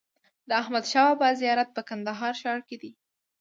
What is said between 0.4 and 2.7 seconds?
د احمدشاه بابا زيارت په کندهار ښار